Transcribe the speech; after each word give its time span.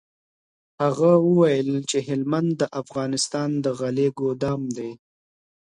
هغه 0.83 1.11
وویل 1.27 1.69
چي 1.89 1.97
هلمند 2.07 2.51
د 2.61 2.63
افغانستان 2.81 3.49
د 3.63 3.65
غلې 3.79 4.07
ګودام 4.19 4.61
دی. 4.77 4.91